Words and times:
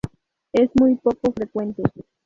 Es 0.51 0.71
muy 0.79 0.95
poco 0.95 1.31
frecuente. 1.31 1.83